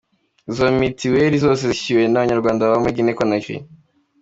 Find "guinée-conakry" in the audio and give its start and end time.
2.97-3.57